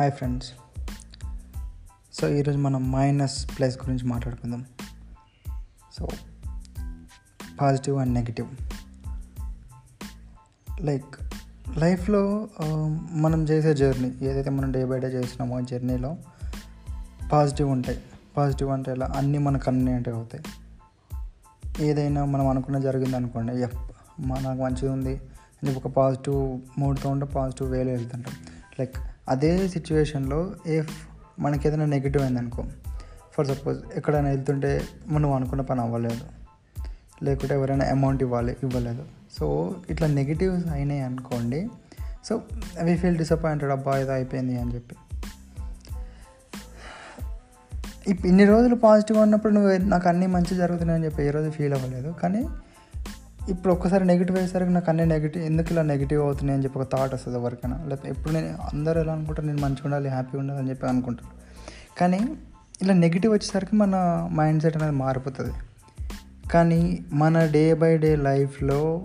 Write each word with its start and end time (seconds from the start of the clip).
Hi 0.00 0.12
friends. 0.12 0.52
So 2.12 2.28
ఈరోజు 2.28 2.58
మనం 2.58 2.92
minus 2.92 3.58
plus 3.58 3.78
గురించి 3.78 4.04
మాట్లాడుకుందాం. 4.04 4.64
So 5.98 6.08
positive 7.60 7.98
and 7.98 8.14
negative. 8.14 8.48
Like 10.80 11.34
లైఫ్లో 11.78 12.48
మనం 13.12 13.44
చేసే 13.44 13.74
జర్నీ 13.74 14.14
ఏదైతే 14.22 14.50
మనం 14.50 14.72
డే 14.72 14.84
బై 14.84 14.98
డే 14.98 15.06
చేస్తున్నామో 15.06 15.56
ఆ 15.56 15.60
జర్నీలో 15.60 16.16
పాజిటివ్ 17.32 17.70
ఉంటాయి. 17.70 18.02
పాజిటివ్ 18.36 18.70
అంటే 18.70 18.92
ఇలా 18.92 19.12
అన్నీ 19.16 19.38
మనకు 19.38 19.64
కన్వీనియంట్ 19.64 20.08
అవుతాయి. 20.08 20.44
ఏదైనా 21.86 22.24
మనం 22.24 22.48
అనుకున్న 22.48 22.78
జరిగింది 22.78 23.16
అనుకోండి 23.16 23.62
ఎఫ్ 23.62 23.76
నాకు 24.20 24.62
మంచిగా 24.62 24.92
ఉంది 24.92 25.16
అని 25.62 25.74
ఒక 25.74 25.86
పాజిటివ్ 25.86 26.60
మూడ్తో 26.78 27.08
ఉంటే 27.08 27.26
పాజిటివ్ 27.26 27.70
వేలో 27.70 27.92
వెళ్తుంటాం. 27.92 28.34
లైక్ 28.80 28.96
అదే 29.30 29.68
సిచ్యువేషన్లో 29.68 30.54
ఇఫ్ 30.66 31.08
మనకి 31.40 31.68
ఏదైనా 31.68 31.84
నెగిటివ్ 31.84 32.24
అయిందనుకో 32.24 32.64
ఫర్ 33.32 33.46
సపోజ్ 33.46 33.78
ఎక్కడైనా 33.94 34.28
వెళ్తుంటే 34.28 34.82
మనం 35.08 35.32
అనుకున్న 35.32 35.62
పని 35.62 35.80
అవ్వలేదు 35.80 36.20
లేకుంటే 37.24 37.54
ఎవరైనా 37.54 37.86
అమౌంట్ 37.86 38.22
ఇవ్వాలి 38.22 38.56
ఇవ్వలేదు. 38.62 39.04
సో 39.38 39.76
ఇట్లా 39.90 40.08
నెగిటివ్స్ 40.08 40.68
అయినాయి 40.68 41.00
అనుకోండి 41.00 41.68
సో 42.24 42.42
వీ 42.82 42.96
ఫీల్ 42.96 43.16
డిసప్పాయింటెడ్ 43.16 43.70
అబ్బా 43.70 43.98
ఇది 43.98 44.12
అయిపోయింది 44.12 44.60
అని 44.60 44.74
చెప్పి. 44.74 44.96
ఇప్ 48.06 48.26
ఇన్ని 48.26 48.44
రోజులు 48.44 48.74
పాజిటివ్గా 48.74 49.22
ఉన్నప్పుడు 49.22 49.52
నువ్వు 49.52 49.72
నాకు 49.72 50.08
అన్నీ 50.08 50.26
మంచి 50.26 50.56
జరుగుతున్నాయని 50.56 51.04
చెప్పి 51.04 51.22
ఏ 51.22 51.30
రోజు 51.30 51.50
ఫీల్ 51.50 51.74
అవ్వలేదు. 51.74 52.14
కానీ 52.22 52.48
ఇప్పుడు 53.50 53.72
ఒక్కసారి 53.72 54.06
నెగిటివ్ 54.06 54.38
అయ్యేసరికి 54.38 54.70
నాకు 54.70 54.90
అన్ని 54.90 55.06
నెగిటివ్ 55.06 55.44
ఎందుకు 55.44 55.72
ఇలా 55.72 55.82
నెగిటివ్ 55.82 56.22
అవుతున్నాయి 56.22 56.56
అని 56.56 56.64
చెప్పి 56.64 56.78
ఒక 56.78 56.96
థాట్ 56.96 57.14
వస్తుంది 57.14 57.38
ఎవరికైనా. 57.38 57.84
లేకపోతే 57.86 58.08
ఎప్పుడు 58.08 58.34
నేను 58.34 58.58
అందరూ 58.72 59.00
ఎలా 59.00 59.12
అనుకుంటారు? 59.12 59.46
నేను 59.46 59.58
మంచిగా 59.58 59.80
ఉండాలి 59.84 60.08
హ్యాపీగా 60.08 60.40
ఉండాలి 60.40 60.60
అని 60.60 60.70
చెప్పి 60.70 60.86
అనుకుంటాను 60.86 61.30
కానీ 61.98 62.20
ఇలా 62.82 62.94
నెగిటివ్ 62.94 63.32
వచ్చేసరికి 63.32 63.76
మన 63.76 64.28
మైండ్ 64.32 64.62
సెట్ 64.62 64.76
అనేది 64.76 64.96
మారిపోతుంది. 64.96 65.52
కానీ 66.52 67.04
మన 67.12 67.46
డే 67.46 67.74
బై 67.74 67.98
డే 67.98 68.16
లైఫ్లో 68.16 69.04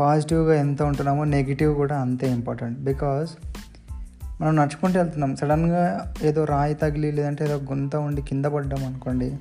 పాజిటివ్గా 0.00 0.54
ఎంత 0.54 0.82
ఉంటున్నామో 0.82 1.24
నెగిటివ్ 1.24 1.74
కూడా 1.76 1.98
అంతే 1.98 2.30
ఇంపార్టెంట్ 2.30 2.78
బికాజ్ 2.78 3.30
మనం 4.40 4.56
నడుచుకుంటూ 4.56 5.00
వెళ్తున్నాం. 5.00 5.36
సడన్గా 5.36 6.14
ఏదో 6.22 6.44
రాయి 6.44 6.74
తగిలి 6.74 7.12
లేదంటే 7.12 7.44
ఏదో 7.44 7.56
గుంత 7.56 7.96
ఉండి 7.96 8.22
కింద 8.22 8.44
పడ్డాం 8.44 8.84
అనుకోండి 8.84 9.38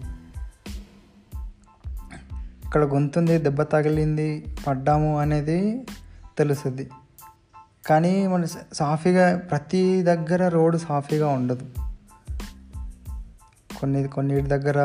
ఇక్కడ 2.71 2.83
గొంతుంది 2.83 3.37
దెబ్బ 3.37 3.61
తగిలింది 3.61 4.55
పడ్డాము 4.67 5.19
అనేది 5.19 5.87
తెలుస్తుంది. 6.37 6.89
కానీ 7.85 8.27
మన 8.27 8.45
సాఫీగా 8.73 9.37
ప్రతి 9.37 10.03
దగ్గర 10.03 10.47
రోడ్డు 10.47 10.77
సాఫీగా 10.77 11.27
ఉండదు. 11.27 11.65
కొన్ని 13.79 14.07
కొన్నిటి 14.07 14.47
దగ్గర 14.47 14.79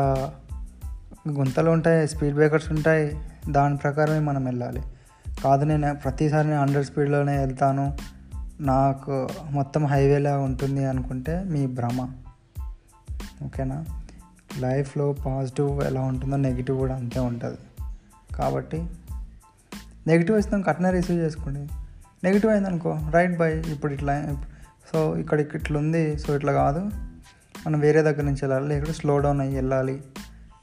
గుంతలు 1.28 1.70
ఉంటాయి 1.70 2.08
స్పీడ్ 2.08 2.34
బ్రేకర్స్ 2.34 2.72
ఉంటాయి 2.72 3.18
దాని 3.50 3.76
ప్రకారమే 3.76 4.18
మనం 4.18 4.44
వెళ్ళాలి. 4.44 4.82
కాదు 5.44 5.64
నేను 5.64 5.94
ప్రతిసారి 5.94 6.48
నేను 6.48 6.60
హండ్రెడ్ 6.60 6.86
స్పీడ్లోనే 6.86 7.38
వెళ్తాను. 7.38 7.96
నాకు 8.60 9.28
మొత్తం 9.50 9.86
హైవేలా 9.86 10.38
ఉంటుంది 10.38 10.84
అనుకుంటే 10.84 11.44
మీ 11.44 11.66
భ్రమ. 11.66 12.12
ఓకేనా? 13.44 13.84
లైఫ్లో 14.58 15.12
పాజిటివ్ 15.12 15.82
ఎలా 15.82 16.00
ఉంటుందో 16.00 16.36
నెగిటివ్ 16.36 16.78
కూడా 16.78 16.96
అంతే 16.96 17.20
ఉంటుంది. 17.20 17.58
కాబట్టి 18.38 18.86
నెగిటివ్ 20.06 20.36
వచ్చిందాం 20.36 20.62
కట్న 20.62 20.90
రిసీవ్ 20.90 21.18
చేసుకోండి. 21.18 21.60
నెగిటివ్ 22.24 22.52
అయిందనుకో 22.52 22.98
రైట్ 23.10 23.38
బై 23.38 23.58
ఇప్పుడు 23.58 23.92
ఇట్లా 23.92 24.36
సో 24.92 25.16
ఇక్కడ 25.16 25.40
ఇట్లా 25.40 25.78
ఉంది 25.78 26.18
సో 26.18 26.36
ఇట్లా 26.36 26.52
కాదు. 26.52 26.78
మనం 27.66 27.80
వేరే 27.80 28.02
దగ్గర 28.02 28.22
నుంచి 28.22 28.38
వెళ్ళాలి 28.42 28.68
లేకపోతే 28.68 28.92
స్లో 28.92 29.18
డౌన్ 29.18 29.40
అయ్యి 29.40 29.54
వెళ్ళాలి 29.54 30.02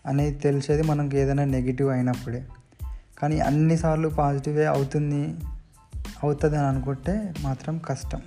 అనేది 0.05 0.39
తెలిసేది 0.39 0.83
మనకి 0.83 1.17
ఏదైనా 1.17 1.43
నెగిటివ్ 1.43 1.89
అయినప్పుడే. 1.89 2.45
కానీ 3.19 3.39
అన్నిసార్లు 3.39 4.09
పాజిటివే 4.09 4.65
అవుతుంది 4.65 5.35
అవుతుంది 6.23 6.57
అని 6.57 6.67
అనుకుంటే 6.67 7.33
మాత్రం 7.41 7.77
కష్టం. 7.77 8.21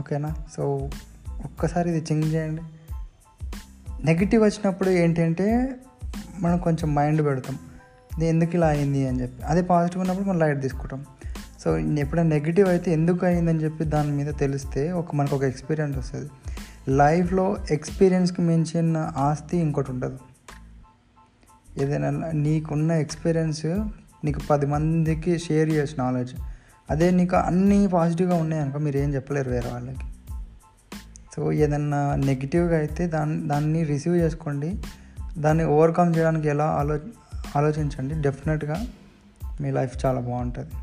ఓకేనా 0.00 0.34
సో 0.56 0.90
ఒక్కసారి 1.44 1.90
ఇది 1.90 2.14
చేంజ్ 2.14 2.34
చేయండి. 2.34 2.62
నెగిటివ్ 4.04 4.42
వచ్చినప్పుడు 4.42 4.88
ఏంటంటే 4.88 5.74
మనం 6.40 6.58
కొంచెం 6.58 6.94
మైండ్ 6.94 7.24
పెడతాం. 7.24 7.58
ఇది 8.16 8.26
ఎందుకు 8.26 8.50
ఇలా 8.54 8.66
అయింది? 8.66 9.08
అని 9.08 9.22
చెప్పి. 9.22 9.42
అదే 9.42 9.62
పాజిటివ్ 9.62 10.00
ఉన్నప్పుడు 10.00 10.28
మనం 10.28 10.38
లైట్ 10.38 10.62
తీసుకుంటాం. 10.62 11.04
సో 11.64 11.78
ఎప్పుడైనా 11.78 12.28
నెగిటివ్ 12.28 12.68
అయితే 12.68 12.92
ఎందుకు 12.92 13.26
అయిందని 13.26 13.58
చెప్పి 13.58 13.84
దాని 13.84 14.10
మీద 14.10 14.34
తెలిస్తే 14.34 14.92
ఒక 14.92 15.14
మనకు 15.14 15.36
ఒక 15.36 15.42
ఎక్స్పీరియన్స్ 15.42 15.98
వస్తుంది. 15.98 16.30
లైఫ్లో 16.88 17.56
ఎక్స్పీరియన్స్కి 17.70 18.42
మించిన 18.42 19.12
ఆస్తి 19.16 19.56
ఇంకోటి 19.56 19.90
ఉండదు. 19.90 20.18
ఏదైనా 21.80 22.30
నీకున్న 22.34 22.92
ఎక్స్పీరియన్స్ 22.92 23.66
నీకు 24.24 24.40
పది 24.50 24.66
మందికి 24.66 25.38
షేర్ 25.38 25.70
చేసి 25.70 25.94
నాలెడ్జ్. 25.98 26.34
అదే 26.90 27.10
నీకు 27.10 27.36
అన్నీ 27.36 27.86
పాజిటివ్గా 27.86 28.36
ఉన్నాయనుకో 28.36 28.78
మీరు 28.78 28.98
ఏం 28.98 29.14
చెప్పలేరు 29.14 29.50
వేరే 29.50 29.70
వాళ్ళకి. 29.70 29.98
సో 31.36 31.52
ఏదన్నా 31.52 32.16
నెగిటివ్గా 32.16 32.78
అయితే 32.78 33.06
దాన్ని 33.06 33.48
దాన్ని 33.48 33.84
రిసీవ్ 33.84 34.16
చేసుకోండి. 34.16 34.82
దాన్ని 35.44 35.64
ఓవర్కమ్ 35.64 36.10
చేయడానికి 36.16 36.48
ఎలా 36.48 36.66
ఆలో 36.80 36.96
ఆలోచించండి. 37.56 38.14
డెఫినెట్గా 38.26 38.76
మీ 39.60 39.70
లైఫ్ 39.70 39.94
చాలా 40.06 40.20
బాగుంటుంది. 40.20 40.74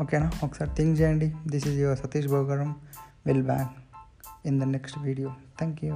ఓకేనా 0.00 0.30
ఒకసారి 0.44 0.70
థింక్ 0.76 1.00
చేయండి. 1.00 1.28
This 1.48 1.66
is 1.68 1.78
your 1.84 1.98
Satish 1.98 2.28
Bogaram 2.28 2.70
will 3.26 3.44
back 3.52 3.74
in 4.46 4.60
the 4.60 4.64
next 4.64 4.98
video 4.98 5.30
thank 5.58 5.84
you 5.84 5.94